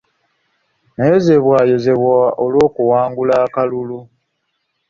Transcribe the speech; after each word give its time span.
Nayozaayozebwa 0.95 2.19
olw'okuwangula 2.45 3.35
akalulu. 3.45 3.99